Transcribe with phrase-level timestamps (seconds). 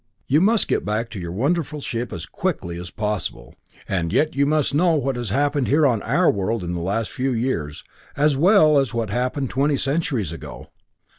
[0.25, 3.53] You must get back to your wonderful ship as quickly as possible;
[3.87, 7.11] and yet you must know what has happened here on our world in the last
[7.11, 7.83] few years,
[8.17, 10.69] as well as what happened twenty centuries ago.